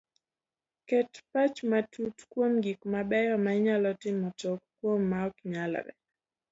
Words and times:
Ket 0.87 1.11
pach 1.31 1.57
matut 1.69 2.17
kuom 2.31 2.53
gik 2.63 2.79
mabeyo 2.91 3.35
ma 3.43 3.51
inyalo 3.59 3.89
timo 4.01 4.27
to 4.39 4.49
ok 4.55 4.61
kuom 4.77 5.01
ma 5.09 5.19
oknyalre 5.29 5.93